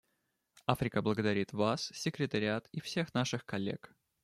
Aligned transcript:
Африка 0.65 1.03
благодарит 1.03 1.53
Вас, 1.53 1.91
Секретариат 1.93 2.67
и 2.71 2.79
всех 2.79 3.13
наших 3.13 3.45
коллег. 3.45 3.93